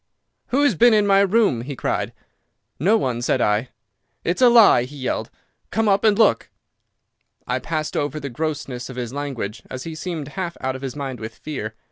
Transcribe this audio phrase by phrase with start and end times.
[0.47, 2.11] "'Who has been in my room?' he cried.
[2.79, 3.69] "'No one,' said I.
[4.23, 4.85] "'It's a lie!
[4.85, 5.29] He yelled.
[5.69, 6.49] 'Come up and look!'
[7.45, 10.95] "I passed over the grossness of his language, as he seemed half out of his
[10.95, 11.75] mind with fear.